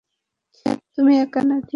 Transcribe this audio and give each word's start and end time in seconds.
তুমি 0.95 1.13
একা 1.19 1.41
নাকি? 1.43 1.69